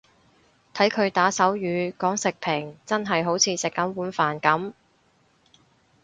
[0.73, 4.73] 睇佢打手語講食評真係好似食緊碗飯噉